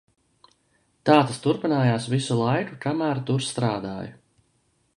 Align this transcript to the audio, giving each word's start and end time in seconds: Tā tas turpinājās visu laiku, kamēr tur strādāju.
Tā 1.09 1.17
tas 1.31 1.37
turpinājās 1.43 2.07
visu 2.13 2.37
laiku, 2.39 2.79
kamēr 2.87 3.21
tur 3.29 3.45
strādāju. 3.49 4.17